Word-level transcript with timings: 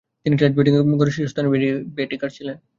তিনি 0.23 0.35
test 0.37 0.55
batting 0.57 0.73
গড়ে 0.99 1.11
শীর্ষস্থানীয় 1.15 1.51
ক্রিকেটার 1.95 2.31
ছিলেন। 2.37 2.57